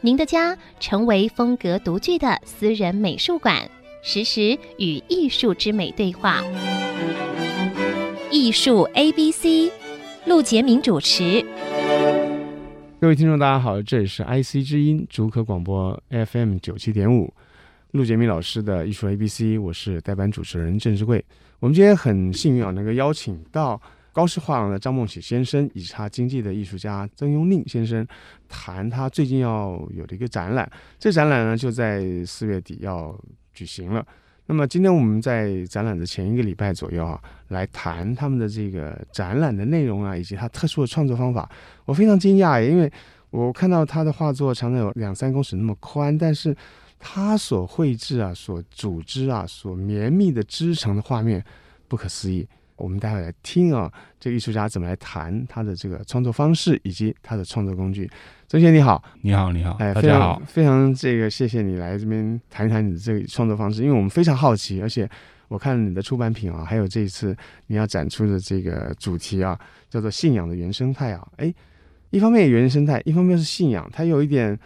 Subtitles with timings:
[0.00, 3.68] 您的家成为风格独具的私人美术馆，
[4.00, 6.40] 实时与艺术之美对话。
[8.30, 9.72] 艺术 A B C，
[10.24, 11.44] 陆杰明主持。
[13.00, 17.34] 各位听众，大家好，这里是 IC 之音竹科广播 FM 九七点五，
[17.90, 21.24] 陆杰明老师的艺术 A B C，我是代班主持人郑志贵。
[21.58, 23.80] 我们今天很幸运啊，能够邀请到。
[24.12, 28.06] 高师画廊的张梦喜先生以及他经纪的艺术家曾雍宁先生
[28.48, 33.16] 谈他最近要有的一个展览，这展览呢就在四月底要
[33.52, 34.04] 举行了。
[34.46, 41.48] 那么今天我们在展览的前一个礼拜左右啊，来谈他们的这个展览的内容啊，以及他特殊的创作方法。
[41.84, 42.90] 我非常惊讶，因为
[43.28, 46.56] 我看到他的画作常常有两三公尺那么宽，但是
[46.98, 51.44] 他所绘制啊、所组织啊、所绵密的织成的画面，
[51.86, 52.48] 不可思议。
[52.78, 58.10] 我们待会来听啊，这个艺术家怎么来谈他的这个创作方式以及他的创作工具。
[58.46, 65.08] 曾先生你好，你好，你好，哎，大家好，非常这个谢谢你来这边谈一谈你的这个创作方式，因为我们非常好奇，而且
[65.48, 69.58] 我看你的出版品啊，还有这一次你要展出的这个主题啊，
[69.90, 71.52] 叫做信仰的原生态啊，哎，
[72.10, 74.58] 一方面原生态，一方面是信仰，它有一点。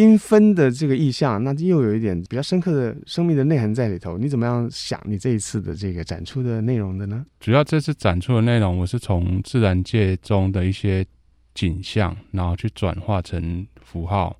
[0.00, 4.16] 缤纷的这个意象，那又有一点比较深刻的生命的内涵在里头。
[4.16, 7.26] 你怎么样想你这一次的这个展出的内容的呢？
[7.38, 11.04] 主要这次展出的内容，我是从自然界中的一些
[11.52, 14.34] 景象，然后去转化成符号，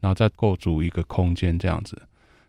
[0.00, 1.96] 然后再构筑一个空间这样子。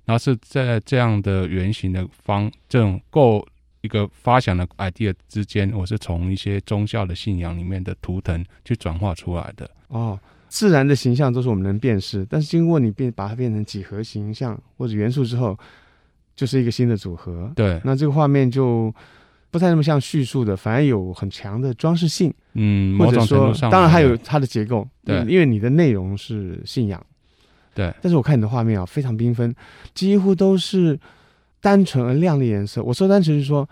[0.03, 3.47] 然后是在这样的圆形的方，这种构
[3.79, 9.69] 一个发想的 idea 之间，我是从一些宗教的信仰里面的图腾去转化出来的。
[9.87, 10.19] 哦。
[10.49, 15.57] 自然的形象都是我们能辨识，但是经过你变把它变成几何形象或者元素之后，
[16.35, 17.51] 就是一个新的组合。
[17.55, 18.93] 对，那这个画面就
[19.51, 22.33] 不太那么像叙述的，反而有很强的装饰性。
[22.53, 24.87] 嗯，或者说，当然还有它的结构。
[25.03, 27.05] 对，因为你的内容是信仰。
[27.73, 29.53] 对，但是我看你的画面啊，非常缤纷，
[29.93, 30.99] 几乎都是
[31.59, 32.81] 单纯而亮丽颜色。
[32.81, 33.67] 我说单纯是说，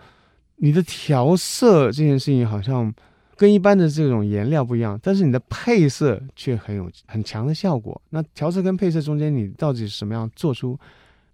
[0.56, 2.94] 你的调色这件事情好像。
[3.36, 8.00] 跟一般的这种颜料不一样，但是你的配色却很有很强的效果。
[8.10, 10.78] 那调色跟配色中间，你到底是什么样做出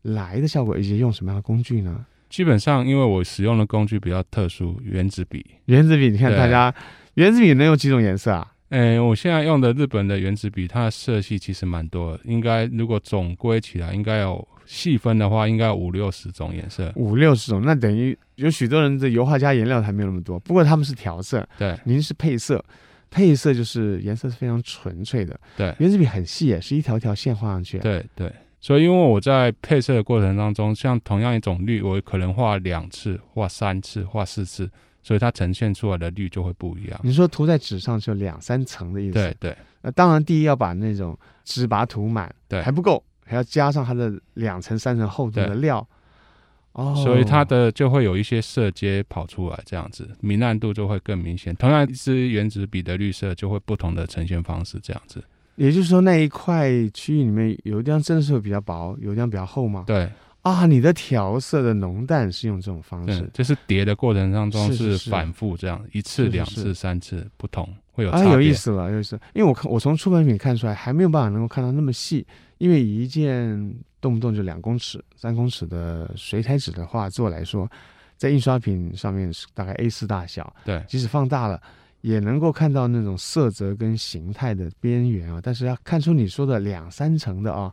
[0.03, 2.05] 来的效果，以及用什么样的工具呢？
[2.29, 5.47] 基本上，因为我使用的工具比较特殊，原子笔。
[5.67, 6.75] 原子笔，你看大家，
[7.15, 8.53] 原子笔能有几种颜色啊？
[8.71, 14.47] 哎，我现在用的日本的原子笔，它的色系其实蛮多的，应该如果总归起来，应该有。
[14.65, 20.39] 细分的话，应该有五六十种颜色，五六十种，那等于有许多人的油画加颜料还没有那么多。
[20.41, 22.63] 不过他们是调色，对，您是配色，
[23.11, 25.39] 配色就是颜色是非常纯粹的。
[25.57, 27.79] 对，原子笔很细，是一条条线画上去。
[27.79, 34.69] 对对，所以因为我在配色的过程当中，像同样一种绿，我可能画两次、画三次、画四次，
[35.03, 37.01] 所以它呈现出来的绿就会不一样。
[37.03, 39.15] 你说涂在纸上就两三层的意思？
[39.15, 39.57] 对对。
[39.83, 43.03] 那当然，第一要把那种纸把它涂满，对，还不够。
[43.25, 45.87] 还要加上它的两层、三层厚度的料，
[46.73, 51.55] 哦，所以它的就会有一些色阶跑出来，这样子明暗度就会更明显。
[51.57, 55.23] 同样一支原子笔的绿色就会不同的呈现方式，这样子。
[55.57, 59.85] 也就是说，那一块区域里面有一地方真的是会比较薄，有一地方比较厚吗？
[59.87, 60.09] 对。
[60.41, 68.27] 啊，你的调色的浓淡是用这种方式，就是叠的过程当中是反复这样，是是是一次、两次、三次不同会有差别。
[68.27, 69.15] 啊，有意思了，有意思。
[69.35, 72.27] 因为我看我从出版品看出来，还没有办法能够看到那么细。
[72.59, 73.73] 因为一件
[74.03, 77.67] 动不动就两公尺、三公尺的水彩纸的画作来说，
[78.19, 81.59] 在印刷品上面是大概 A 四大小，对，即使放大了，
[82.03, 85.41] 也能够看到那种色泽跟形态的边缘啊。
[85.43, 87.73] 但是要看出你说的两三层的啊。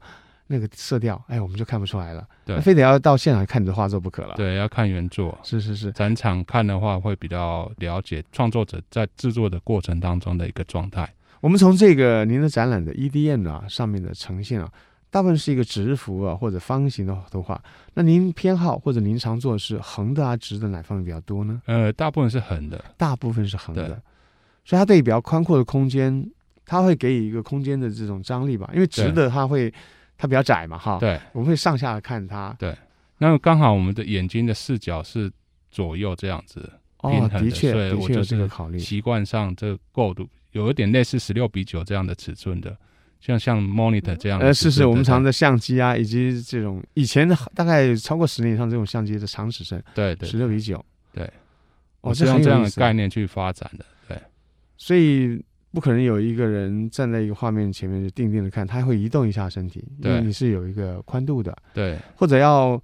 [0.51, 2.27] 那个色调，哎，我们就看不出来了。
[2.43, 4.33] 对，非得要到现场看你的画作不可了。
[4.35, 5.37] 对，要看原作。
[5.43, 11.07] 是是是，展场看的话会比较了解创作者在制作的过程当中的一个状态。
[11.39, 14.67] 我们从这个您的展览的 EDM 啊上面的呈现啊，
[15.09, 17.61] 大部分是一个直幅啊或者方形的图画。
[17.93, 21.61] 那您偏好或者您常做的是横的啊直的哪方面比较多呢？
[21.65, 24.01] 呃，大部分是横的，大部分是横的。
[24.63, 26.29] 所以它对于比较宽阔的空间，
[26.65, 28.69] 它会给予一个空间的这种张力吧？
[28.73, 29.73] 因为直的它会。
[30.21, 32.77] 它比较窄嘛，哈，对，我们会上下来看它，对，
[33.19, 35.31] 那刚好我们的眼睛的视角是
[35.71, 36.69] 左右这样子
[36.99, 42.77] 平衡的，哦，的确，所以我就这个考虑，习惯上这个构图有一点类似十六比九这样的尺寸的
[43.19, 44.45] 像像 monitor 这样的。
[44.45, 51.23] 呃，是是，我们常的相机啊，以及这种以前的大概超过十年以上这种相机的长尺寸，对对十六比九，对，
[52.01, 53.85] 哦，我是这用这样的概念去发展的。
[54.07, 54.17] 对，
[54.77, 62.81] 所以不可能有一个人站在一个画面前面就定定的看，他会移动一下身体，因为对你是有一个宽度的，对或者要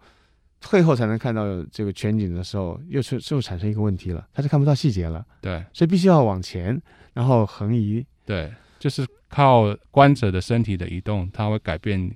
[0.61, 6.79] 退后才能看到这个全景的时候，又是就产生一个问题了，他是看不到细节了，对所以必须要往前，
[7.13, 8.05] 然后横移。
[8.25, 9.05] 对，就是
[9.35, 12.09] 靠观者的身体的移动，它会改变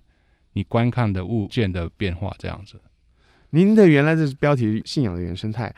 [0.53, 2.79] 你观看的物件的变化，这样子。
[3.49, 5.73] 您的原来的标题“信仰的原生态”，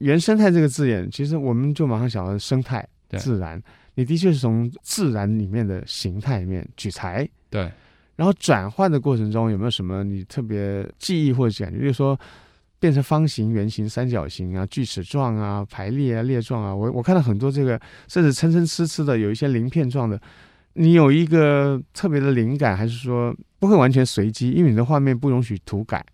[0.00, 3.62] 原生态这个字眼，其实我们就马上想到生态、对自然。
[3.94, 7.72] 你的确是从自然里面的形态里面取材，对，
[8.16, 11.80] 然后转换的过程中有没有什么你特别记忆或者感觉？
[11.80, 12.18] 就是说
[12.78, 16.74] 变成方形、圆形、三角形啊、锯齿状啊、排列啊、列状啊。
[16.74, 20.20] 我我看到很多这个，甚至参参差差的，有一些鳞片状的。
[20.74, 24.50] 你有一个特别的灵感，还是说不会完全随机？
[24.52, 26.04] 因为你的画面不容许涂改。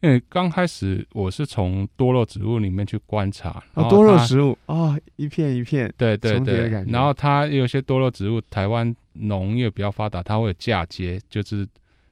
[0.00, 6.40] 因为刚开始我是从多肉植物里面去观察，哦，多肉植物哦，一片一片，对对。
[6.40, 11.64] 对，然后它有些多肉植物，台湾农业比较发达，它会有嫁接，就是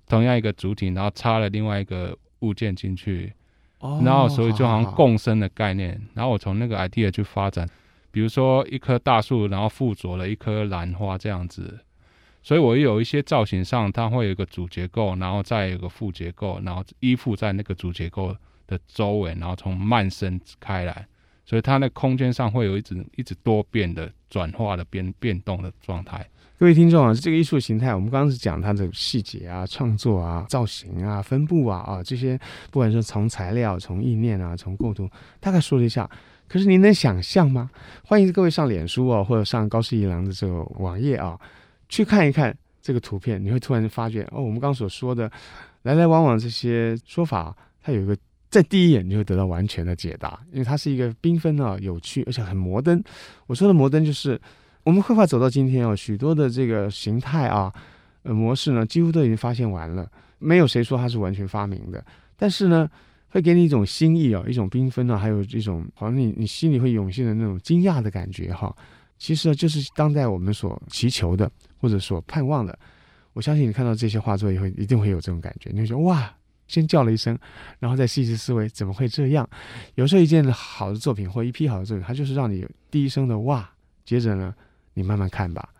[0.06, 3.32] 同样一个主体，然后插了另外一个物件进去，
[3.80, 6.00] 哦，然后所以就好像共生的概念。
[6.14, 7.68] 然后我从那个 idea 去发展，
[8.10, 11.80] 比如说一棵大树，然后附着了一棵兰花这样子。
[12.42, 18.34] 所以，我有一些造型上，它会有一个主结构，然后再有一个副结构，然后依附在那个主结构
[18.66, 21.06] 的周围，然后从蔓生开来。
[21.44, 26.26] 所以，它那空间上会有一直一直多变的转化的变变动的状态。
[26.58, 32.38] 各位听众啊，这个艺术形态，我们刚刚是讲它的细节啊、创作啊、造型啊、分布啊啊这些，
[32.70, 35.06] 不管是从材料、从意念啊、从构图，
[35.40, 36.08] 大概说了一下。
[36.50, 37.70] 可是您能想象吗？
[38.04, 41.38] 欢迎各位上脸书啊，或者上高市一郎的这个网页啊。
[41.88, 42.52] 去看一看
[42.82, 45.30] 这个图片，你会突然发觉哦，我们刚所说的
[45.82, 48.16] 来来往往这些说法，它有一个
[48.48, 53.00] 在第一眼你就会得到完全的解答，因为它是一个缤纷啊、有趣而且很摩登。
[53.46, 54.40] 我说的摩登就是
[54.82, 57.72] 我们绘画走到今天啊，许多的这个形态啊、
[58.24, 60.10] 呃模式呢，几乎都已经发现完了，
[60.40, 62.04] 没有谁说它是完全发明的。
[62.36, 62.90] 但是呢，
[63.30, 68.76] 会给你一种新意啊，一种缤纷啊，还有一种好像你你心里会涌现的那种惊讶的感觉哈。
[69.18, 71.50] 其实啊就是当代我们所祈求的。
[71.82, 72.78] 或者所盼望的，
[73.32, 76.30] 我相信你看到这些画作以后一定会有这种感觉，你会说哇，
[76.68, 77.34] 先叫了一声，
[77.78, 79.48] 然后再细细思维，怎么会这样？
[79.94, 83.66] 有时候一件好的作品或一批好的作品，它就是让你有第一声的哇，
[84.04, 84.54] 接着呢，
[84.92, 85.70] 你慢慢看吧。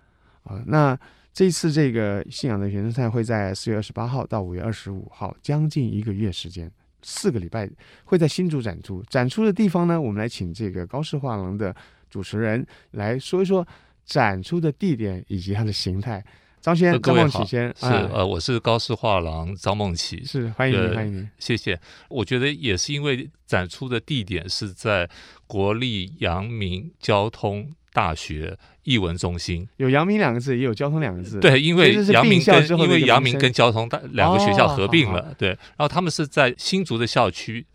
[0.44, 0.98] 啊，那
[1.34, 7.68] 这次这个信仰的原生赛会在四月二十八号到五月二十五号，将近一个月时间，四个礼拜
[8.04, 9.02] 会在新竹展出。
[9.08, 11.74] 展出的地方呢，我们来请这个高氏画廊的
[12.08, 13.66] 主持人来说一说。
[14.06, 16.24] 展出的地点以及它的形态，
[16.60, 21.78] 张先，张梦启先是呃，我是高氏画廊张梦琪，是欢迎您，欢迎您，谢谢。
[22.08, 25.08] 我觉得也是因为展出的地点是在
[25.46, 37.66] 国立阳明交通大学艺文中心，有阳明两个字，也有交通两个字，对，因为阳明跟因为阳明跟交通大两个学校合并了，哦、对，然后他们是在新竹的校区。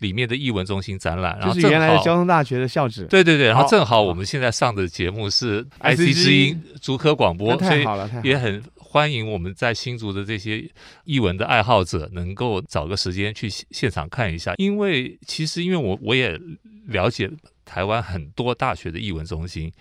[0.00, 3.04] 里面的艺文中心展览，然后就是原来的交通大学的校址。
[3.04, 6.58] 对对对，然后正好我们现在上的节目是 IC 之音。
[6.80, 10.66] 竹科广播，太好了，所以也很欢迎我们在新竹的这些
[11.04, 14.54] 译文的爱好者能够找个时间去现场看一下。
[14.56, 16.40] 因为其实因为我我也
[16.86, 17.30] 了解
[17.70, 19.72] 台湾很多大学的译文中心，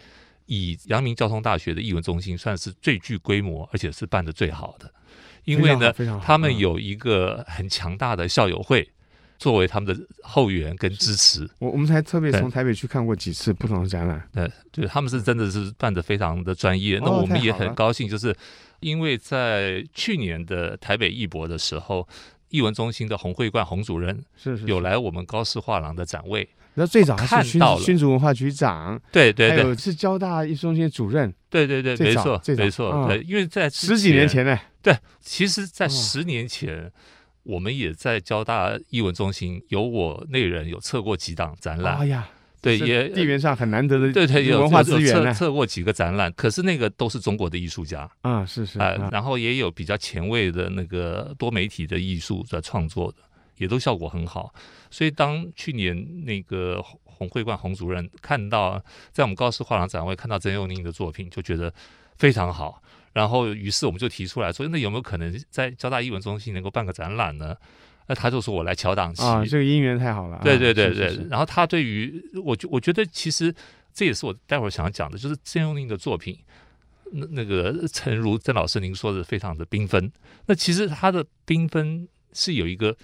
[0.45, 4.91] 以阳明交通大学的译文中心算是最具规模，而且是办的最好的。
[5.45, 5.91] 因为呢，
[6.21, 8.87] 他们有一个很强大的校友会。
[9.39, 14.21] 作为他们的后援跟支持，我我们才特别从台北去看过几次不同的展览。
[14.33, 16.99] 对，对，他们是真的是办的非常的专业。
[17.01, 18.35] 那我们也很高兴，就是
[18.81, 22.05] 因为在去年的台北艺博的时候，
[22.49, 26.47] 艺文中心的洪慧冠洪主任是是有来我们高斯画廊的展位。
[26.75, 36.91] 那最早看到了新竹文化局长，对对对，还有是交大艺术中心主任，对对对，没错没错，对，因为在十几年前呢，对，其实，在十年前。
[37.43, 41.97] 我们也在交大艺文中心，有我那人有测过几档展览。
[41.97, 42.27] 哎呀，
[42.61, 46.31] 对，也地缘上很难得的，对对，有文化资源策策过几个展览。
[46.33, 53.17] 可是那个都是中国的艺术家啊，是是啊，然后也有比较前卫的那个多媒体的艺术在创作的，
[53.57, 54.53] 也都效果很好。
[54.91, 61.73] 所以当去年那个洪会冠洪主任看到在我们高市画廊展会看到曾佑宁的作品，就觉得
[62.17, 62.81] 非常好。
[63.11, 67.55] 然后，于是我们就提出来说，那有没有可能在交大艺文中心能够办个展览呢？
[68.09, 70.41] 那他就说我来敲档期啊，这个姻缘太好了。
[70.43, 71.15] 对对对对。
[71.29, 73.53] 然后他对于我，我觉得其实
[73.93, 76.35] 这也是我待会儿想要讲的，就是曾祐宁的作品，
[77.11, 80.11] 那那个诚如郑老师您说的，非常的缤纷。
[80.47, 82.97] 那其实他的缤纷是有一个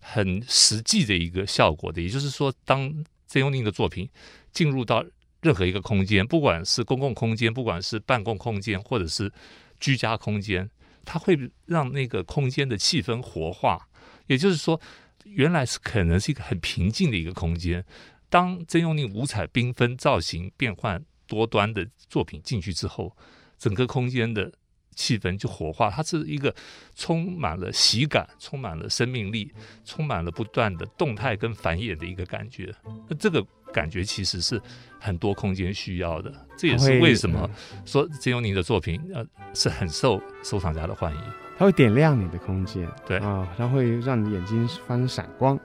[0.00, 2.92] 很实际的一个效果的，也就是说，当
[3.28, 4.10] 曾佑宁的作品
[4.50, 5.04] 进入到
[5.42, 9.30] 任何一个空间，不管是公共空间，不管是办公空间，或者是
[9.78, 10.68] 居家空间，
[11.04, 13.86] 它会让那个空间的气氛活化。
[14.30, 14.80] 也就是说，
[15.24, 17.84] 原来是可能是一个很平静的一个空间，
[18.28, 23.16] 当曾用宁五彩缤纷、造型变换多端的作品进去之后，
[23.58, 24.52] 整个空间的
[24.94, 26.54] 气氛就火化，它是一个
[26.94, 29.52] 充满了喜感、充满了生命力、
[29.84, 32.72] 充满了不断的动态跟繁衍的一个感觉。
[33.08, 34.62] 那这个感觉其实是
[35.00, 37.50] 很多空间需要的，这也是为什么
[37.84, 41.49] 说曾用宁的作品呃是很受收藏家的欢迎。
[41.60, 45.60] 它会点亮你的空间，对啊，它会让你眼睛发生闪光。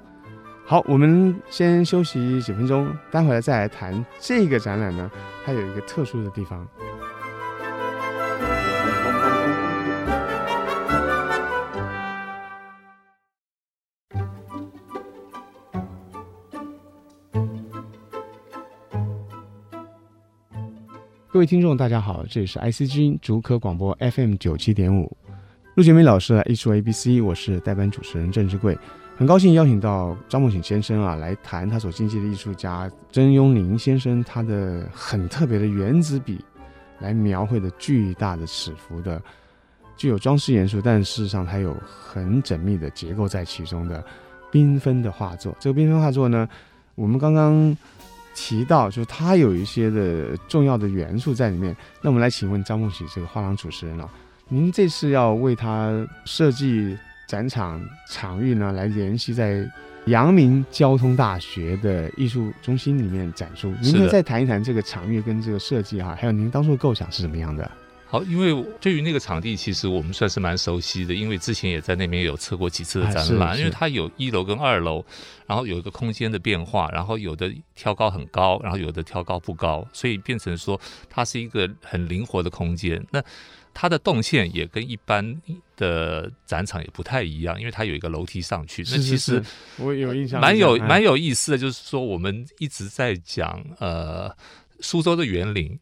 [0.65, 5.09] 好，我们先休息几分钟，待会儿再来谈这个展览呢，
[5.45, 6.67] 它有一个特殊的地方。
[21.31, 25.15] 各位听众，大家好，这里是 ICG 竹科广播 FM 九七点五，
[25.75, 28.79] 陆杰明老师的艺术 ABC，我是代班主持人郑志贵，
[29.17, 36.39] 很高兴邀请到张梦醒先生啊来谈他所经历的艺术家曾庸宁先生他的很特别的原子笔
[36.99, 39.21] 来描绘的巨大的尺幅的，
[39.97, 44.01] 具有装饰元素，但事实上它有很缜密的结构在其中的
[44.49, 45.53] 缤纷的画作。
[45.59, 46.47] 这个缤纷画作呢，
[46.95, 47.77] 我们刚刚。
[48.37, 54.09] 提到就是它有一些的重要的元素在里面，那我们来请问张孟璟这个画廊主持人啊，
[54.47, 56.95] 您这次要为他设计
[57.27, 59.67] 展场场域呢，来联系在
[60.05, 67.69] 阳明交通大学的艺术中心里面展出，您可以再谈一谈这个场域跟这个设计哈，还有您当初的构想是怎么样的？
[68.07, 73.49] 好，因为对于那个场地，其实我们算是蛮熟悉的，因为之前也在那边有测过几次的展览。
[73.49, 75.03] 啊、因为它有一楼跟二楼，
[75.47, 83.03] 然后有一个空间的变化，然后有的挑高很高，然后有的挑高不高，所以变成说它是一个很灵活的空间。
[83.09, 83.19] 那
[83.75, 85.39] 它的动线也跟一般
[85.77, 88.81] 的展场也不太一样，因为它有一个楼梯上去。
[88.89, 89.43] 那其实
[89.77, 94.35] 我有印象，蛮有蛮有意思的，就是说我们一直在讲呃
[94.79, 95.77] 苏州的园林。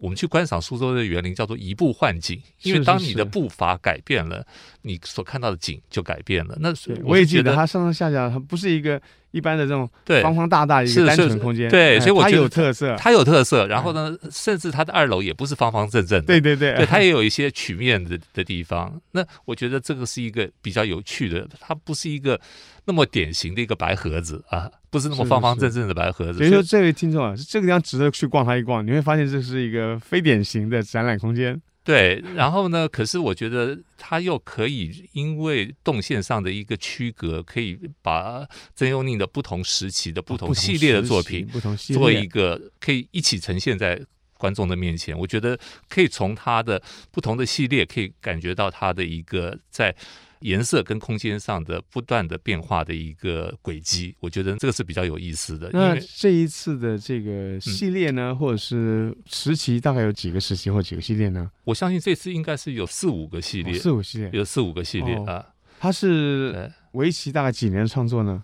[0.00, 4.46] 我们去观赏苏州的园林，叫做移步换景，因为当你的步伐改变了，
[4.82, 6.56] 你所看到的景就改变了。
[6.60, 9.88] 那我也记得它上上下下，它不是一个一般的这种
[10.22, 11.70] 方方大大的一个单纯空间。
[11.70, 13.66] 对，所以我觉得它有特色，它有特色。
[13.66, 16.26] 然后呢，甚至它的二楼也不是方方正正的。
[16.26, 19.00] 对对对，对，它也有一些曲面的的地方。
[19.12, 22.40] 那我觉得这个是一个比较有趣的，它不是一个
[22.84, 24.70] 那么典型的一个白盒子啊。
[24.90, 26.38] 不是那么方方正正的白盒子。
[26.38, 28.86] 所以说，这位听众啊，这个地方值得去逛它一逛。
[28.86, 31.60] 你会发现这是一个非典型的展览空间。
[31.88, 43.98] 对，然后呢，可是我觉得他又可以因为动线上的一个区隔，可以把曾佑宁的不同时期的不同系列的作品，不同系列做一个可以一起呈现在
[44.34, 45.18] 观众的面前。
[45.18, 49.96] 我觉得可以从他的不同的系列，可以感觉到他的一个在。
[50.40, 55.70] 颜色跟空间上的不断的变化的一个轨迹，我觉得这个是比较有意思的。
[55.72, 61.50] 那这一次的这个系列呢，嗯、或者是时期，大概有几个时期或几个系列呢？
[61.64, 65.46] 我相信这次应该是有四五个系列，哦、四五系列有四五个系列、哦、啊。
[65.80, 68.42] 它是为期大概几年的创作呢？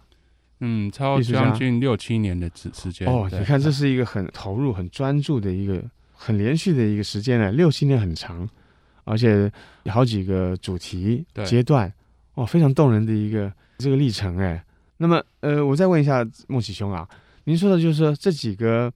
[0.61, 3.07] 嗯，超将近六七年的时时间。
[3.09, 5.83] 哦，你看，这是一个很投入、很专注的一个
[6.13, 8.49] 很连续的一个时间呢，六七年很长。
[9.05, 9.51] 而且
[9.85, 11.93] 有好几个主题阶段，
[12.35, 14.65] 哦，非常动人的一个这个历程哎。
[14.97, 17.07] 那么，呃，我再问一下孟启兄啊，
[17.45, 18.91] 您说的就是说这几个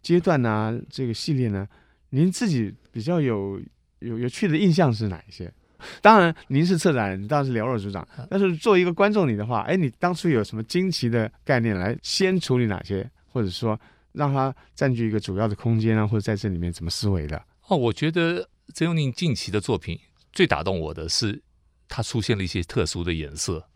[0.00, 1.68] 阶段呢、啊，这个系列呢，
[2.10, 3.60] 您自己比较有
[4.00, 5.52] 有有趣的印象是哪一些？
[6.00, 8.06] 当然，您是策展人，当然是了若指掌。
[8.30, 13.78] 但是作为一个观众，你的话，哎，你当初有什么惊奇的概念来先处理哪些，或者说
[14.12, 17.40] 让它占据一个主要的空间啊，或者在这里面怎么思维的？
[17.68, 18.48] 哦，我觉得。
[18.74, 19.98] 曾佑宁近期的作品
[20.32, 21.42] 最打动我的是，
[21.88, 23.68] 他出现了一些特殊的颜色，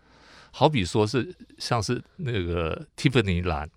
[0.51, 3.71] 好比说是像是那个 Tiffany 蓝，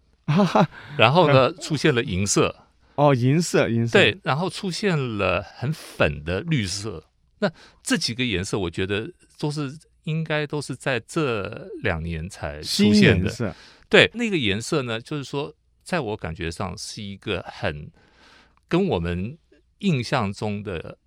[0.97, 2.55] 然后呢出现了银色，
[2.95, 7.03] 哦，银色，银色，对，然后出现了很粉的绿色。
[7.39, 7.51] 那
[7.83, 13.53] 这几个颜色，我觉得都是应该都是在这两年才出现的。
[13.89, 17.91] 对，那个颜色呢，就是说，在我感觉上是一个很
[18.69, 19.38] 跟我们
[19.79, 20.97] 印象中的。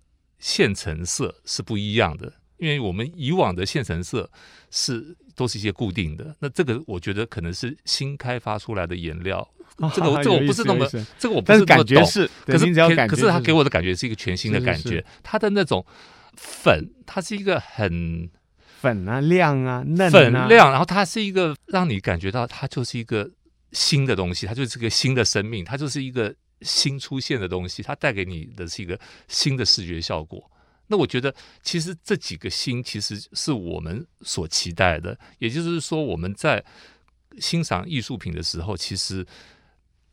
[0.43, 2.25] 现成色是不一样的，
[2.57, 4.29] 因因为我们以往的现成色
[4.71, 9.47] 是都是一些固定的，那这个我觉得可能是新开发出来的颜料。
[9.77, 10.87] 哦、这个 这个我不是那么，
[11.19, 15.85] 这个我不是感觉是，可是只要感、可是他给我的感觉是一个全新的感觉，它的那种
[16.37, 18.29] 粉，它是一个很
[18.79, 20.11] 粉啊亮啊嫩啊。
[20.11, 23.29] 粉亮，然后它是一个让你感觉到它就是一个
[23.71, 30.49] 新的东西，它就是一个新的生命，它就是一个新出现的东西，它带给你的是一个新的视觉效果。
[30.87, 36.63] 那我觉得，其实这几个新其实是我们所期待的，也就是说，我们在
[37.39, 39.25] 欣赏艺术品的时候，其实。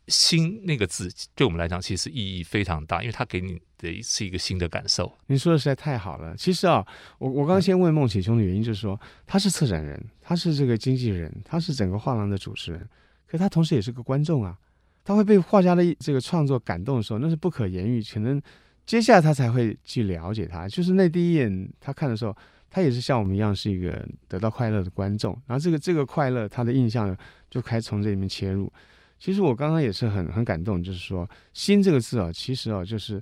[0.07, 5.09] 新那个字对我们来讲，其实意义非常大，因为它给你的是一个新的感受。
[5.27, 6.35] 你说的实在太好了。
[6.35, 6.85] 其实啊，
[7.17, 12.89] 我我刚刚先问孟启兄的原因，就是说他是策展人，他是这个经纪人，他是整个画廊的主持人，
[13.25, 14.57] 可他同时也是个观众啊。
[15.03, 18.01] 他会被画家的这个创作感动的时候，那是不可言喻。
[18.03, 18.41] 可能
[18.85, 22.35] 接下来他才会去了解他，就是那第一眼他看的时候，
[22.69, 25.33] 他也是像我们一样是一个得到快乐的观众。
[25.47, 27.15] 然后这个这个快乐，他的印象
[27.49, 28.71] 就开始从这里面切入。
[29.19, 33.21] 其实我刚刚也是很很感动，就是说“心”这个字啊，其实啊，就是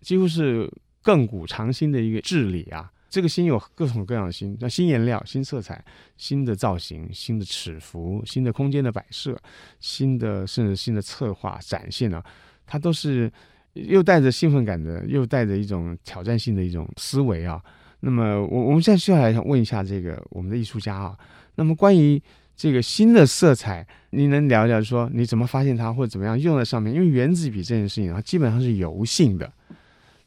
[0.00, 0.70] 几乎是
[1.02, 2.90] 亘古长新的一个治理啊。
[3.08, 5.84] 这个“新”有各种各样的“新”，像新颜料、新色彩、
[6.16, 9.36] 新的造型、新的尺幅、新的空间的摆设、
[9.80, 12.24] 新的甚至新的策划展现啊，
[12.66, 13.30] 它都是
[13.72, 17.62] 又带着兴奋感的，又带着一种挑战性的一种思维啊。
[18.00, 21.18] 那么我我们现在需要来问一下这个我们的艺术家啊，
[21.56, 22.22] 那么关于。
[22.60, 26.92] 这个新的色彩，你能聊聊说你怎么发现它，或者怎么样用在上面？
[26.92, 29.48] 因为原子笔这件事情，它基本上是油性的。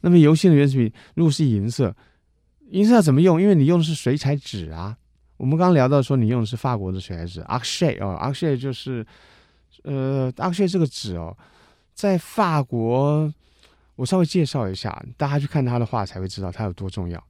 [0.00, 1.94] 那么油性的原子笔，如果是银色，
[2.72, 3.40] 银色怎么用？
[3.40, 4.96] 因为你用的是水彩纸啊。
[5.36, 9.04] 我们刚聊到说，你用的是法国的水彩纸 a r c h e 哦 a r c h e 就是
[9.84, 11.36] 呃 a r c h e 这个纸哦，
[11.94, 13.30] 在法国，
[13.96, 17.22] 我稍微介绍一下，大家去看他的画才会知道它有多重要。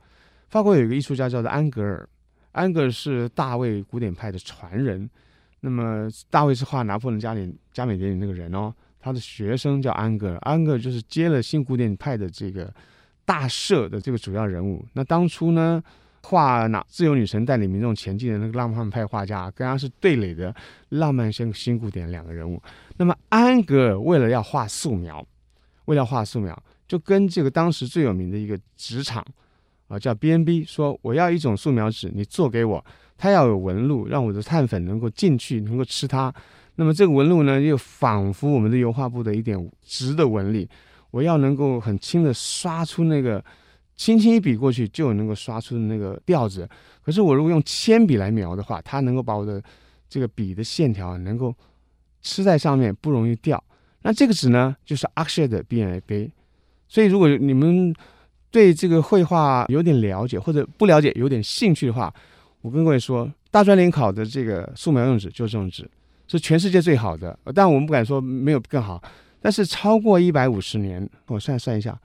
[0.49, 2.09] 法国有一个艺术家叫做安格尔。
[2.53, 5.11] 安格尔是大卫古典派的传人，
[5.61, 12.73] 那么大卫是画拿破仑加冕加冕典礼那个人哦，他的学生叫安格尔，安格尔就是接了新古典派的这个
[13.25, 14.85] 大赦的这个主要人物。
[14.93, 15.83] 那当初呢，
[16.23, 20.55] 画那自由女神带领民众前进的那个浪漫派画家，跟他是对垒的
[20.91, 22.63] 浪漫新新古典两个人物。
[22.97, 25.27] 那么安格尔为了要画素描，
[25.87, 29.25] 为了画素描，就跟这个当时最有名的一个纸厂。
[29.89, 32.83] 啊，叫 B&B，说我要一种素描纸，你做给我，
[33.19, 36.33] 它要有纹路，让我的碳粉能够进去，能够吃它。
[36.77, 40.67] 那么这个纹路呢，又仿佛我们的油画布的一点直的纹理。
[41.13, 43.45] 我要能够很轻的刷出那个，
[43.95, 46.69] 轻轻一笔过去就能够刷出那个调子。
[47.05, 49.63] 可是我如果用铅笔来描的话，它能够把我的
[50.09, 51.55] 这个笔的线条能够
[52.23, 53.63] 吃在上面，不容易掉。
[54.03, 56.33] 那这个纸呢，就是 Arches 的 B&B。
[56.89, 57.95] 所以如果你们
[58.51, 62.13] 对这个绘画有点了解，或者不了解有点兴趣的话，
[62.61, 65.89] 我跟各位说，大专联考的这个素描用纸就是这种纸，
[66.29, 67.39] 是全世界最好的。
[67.55, 69.03] 但我们不敢说没有更好，
[69.43, 72.01] 但是超过一百五十年，我算算一下，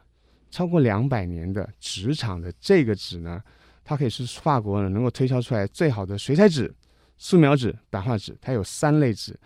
[0.50, 3.42] 超过两百年的纸厂的这个纸呢，
[3.86, 6.74] 它可以是法国人能够推销出来最好的水彩纸、
[7.18, 8.36] 素描纸、版画纸。
[8.42, 9.40] 它有三类纸，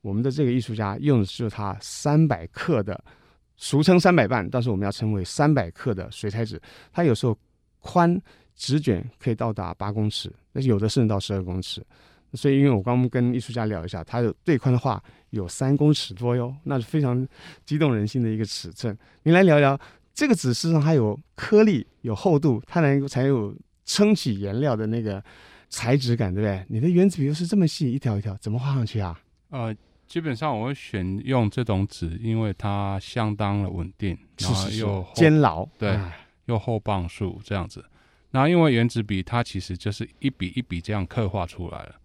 [0.00, 3.02] 我们的这个艺术家用的就是它三百克的。
[3.58, 6.60] 俗称三百瓣，但是我们要称为三百克的水彩纸。
[6.92, 7.34] 它有时候
[7.78, 8.20] 宽
[8.54, 11.82] 纸卷可以到达八公尺，那有的甚至到十二公尺。
[12.36, 17.26] 所以，因为我刚刚跟艺术家聊一下，它的对宽的话有三公尺多哟，那是非常
[17.64, 18.96] 激动人心的一个尺寸。
[19.22, 19.78] 你来聊聊
[20.12, 25.22] 这个纸，事实上它有颗粒、有厚度，它能够才有撑起颜料的那个
[25.70, 26.64] 材质感，对不对？
[26.68, 29.18] 你的原子笔又是这么细，一条一条，怎么画上去啊？
[29.50, 29.74] 呃。
[30.06, 37.84] 基本上我会选用这种纸，因为它相当的稳定，然后又坚牢，对，唉又厚磅数这样子。
[38.30, 41.96] 然后因为原子笔它其实就是一笔一笔这样刻画出来了。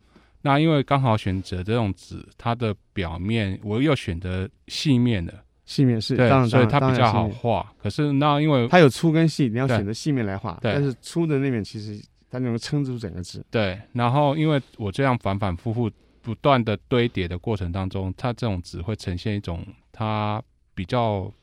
[0.42, 7.74] 那因为刚好选择这种纸，它的表面我又选择细面的，细面是，对，所以它比较好画。
[7.82, 10.58] 可是那因为它有粗跟细，你要选择细面来画。
[10.62, 13.44] 对，但是粗的那面其实它能够撑住整个纸。
[13.50, 15.92] 对，然后因为我这样反反复复。
[16.24, 20.40] 不断的堆叠的过程当中，它这种纸会呈现一种它
[20.76, 21.34] 比较，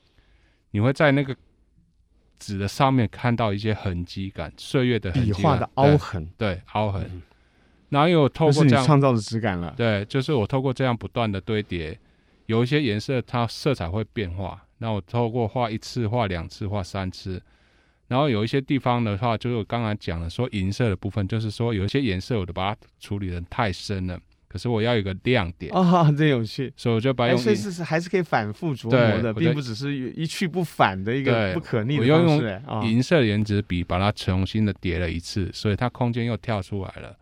[0.70, 1.34] 你会在那个
[2.38, 7.02] 纸的上面看到一些痕迹感，岁月的痕迹，笔画的凹痕，对，对凹痕。
[7.12, 7.22] 嗯、
[7.90, 11.98] 然后又透过这样创造的质感了，对，就是我透过这样不断的堆叠，
[12.46, 17.42] 有一些颜色它色彩会变化，那我透过画一次、画两次、画三次，
[18.08, 24.18] 然后有一些地方的话，就是我刚才讲的说银色的部分，就是说有一些颜色我都把它处理的太深了。
[24.50, 26.72] 可是我要有一个亮点啊， 真有趣。
[26.74, 32.62] 所以我就把用，所以是是还是可以反复琢磨的，并不只是一去不返的一个不可逆的方式。
[32.66, 37.14] 我用银色颜值笔把它重新的叠了一次，所以它空间又跳出来了。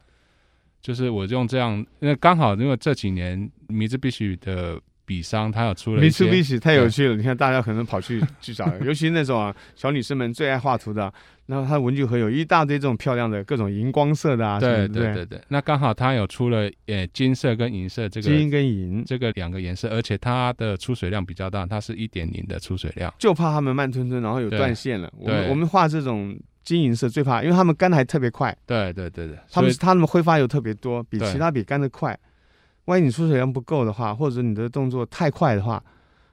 [0.86, 4.80] 就是我用这样，因为刚好因为这几年米兹必须的。
[5.08, 7.14] 笔商他有出了一些，米兹太有趣了。
[7.14, 11.14] 你看，大家可能跑去去找， 尤其那种啊，小女生们最爱画图的。
[11.46, 15.40] 然后它文具盒有一大堆这种漂亮的各种荧光色的啊，对对对对。
[15.46, 23.14] 那刚好它有出了呃金色跟银色这个金跟银这个两个颜色，而且它的出水量比较大，它是一点零的出水量。
[23.16, 25.08] 就怕它们慢吞吞，然后有断线了。
[25.16, 28.54] 我们我们画这种金银色最怕，因为它们干的还特别快。
[28.66, 32.18] 对对对对，它们它们挥发油特别多，比其他笔干的快。
[32.86, 35.82] 万一你出水量不够的话，或者你的动作太快的话，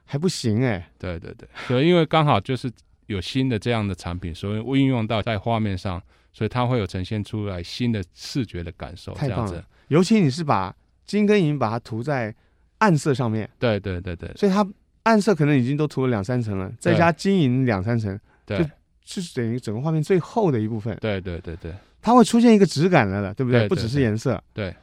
[0.04, 0.86] 还不行哎、欸。
[0.98, 2.70] 对对对，对，因为刚好就是
[3.06, 9.14] 有新的这样的产品，所以运用到在画面上，所以它会有呈现出来新的视觉的感受。
[9.14, 9.64] 太棒了！
[9.88, 10.74] 尤其你是把
[11.06, 12.34] 金跟银把它涂在
[12.78, 13.48] 暗色上面。
[13.58, 14.32] 对对对对。
[14.34, 14.66] 所以它
[15.04, 18.64] 暗色可能已经都涂了两三层了，再加金银两三层，对，就
[19.04, 20.96] 是等于整个画面最厚的一部分。
[21.00, 21.72] 对对对对。
[22.02, 23.60] 它会出现一个质感来了，对不对？
[23.60, 24.42] 对对对，不只是颜色。
[24.52, 24.74] 对。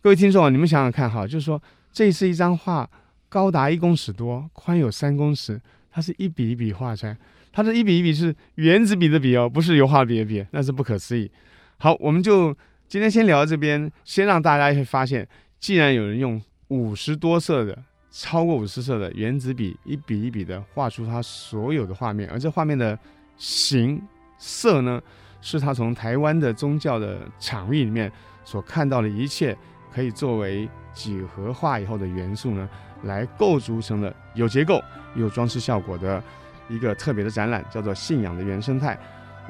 [0.00, 1.60] 各位听众啊，你们想想看哈，就是说
[1.92, 2.88] 这是一张画，
[3.28, 7.16] 高达一公尺多，宽有三公尺，它是一笔一笔画出来，
[7.52, 11.30] 它这一笔一笔是原子笔的笔哦，不是油画笔的笔，那是不可思议。
[11.78, 12.56] 好，我们就
[12.88, 17.76] 今天先聊到这边，先让大家会发现，既然有人用五十多色的，
[18.10, 22.98] 超过五十色的原子笔，一笔一笔的画出它所有的画面，而这画面的
[23.42, 24.00] 形
[24.38, 25.02] 色呢，
[25.40, 28.10] 是他从台湾的宗教的场域里面
[28.44, 29.56] 所看到的一切。
[29.94, 32.66] 可以作为几何化以后的元素呢，
[33.02, 34.82] 来构筑成了有结构、
[35.14, 36.22] 有装饰效果的
[36.66, 38.98] 一个特别的展览，叫做“信仰的原生态”。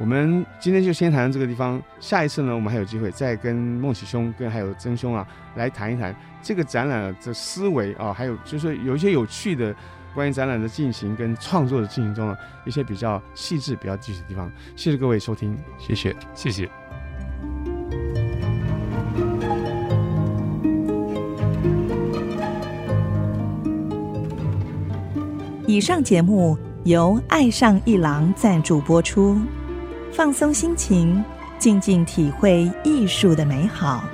[0.01, 5.25] 我们今天就先谈到这个地方，下一次呢，我们还有机会再跟孟启兄、跟还有曾兄啊
[5.55, 9.73] 来谈一谈这个展览的思维啊，还有就是有一些有趣的
[10.15, 14.51] 关于展览的进行跟创作的进行中的一些比较细致、比较具体的地方。
[14.77, 16.69] 谢谢各位收听，谢谢，谢谢。
[25.67, 29.41] 以上节目由爱上一郎赞助播出，
[30.13, 31.25] 放松心情，
[31.59, 34.05] 静静体会艺术的美好。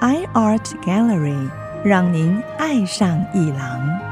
[0.00, 1.48] iArt Gallery
[1.84, 4.11] 让您爱上一郎。